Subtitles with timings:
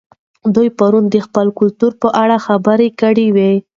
[0.55, 3.53] دوی پرون د خپل کلتور په اړه خبرې کړې وې.